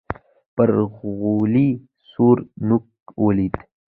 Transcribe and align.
پر 0.55 0.69
غولي 0.97 1.69
سور 2.11 2.37
نوک 2.67 2.85
ولوېد. 3.23 3.55